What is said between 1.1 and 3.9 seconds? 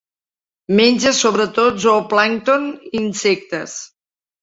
sobretot zooplàncton i insectes.